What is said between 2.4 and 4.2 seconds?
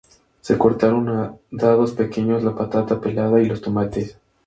la patata pelada y los tomates.